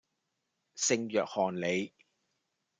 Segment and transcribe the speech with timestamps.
[0.73, 1.93] 聖約翰里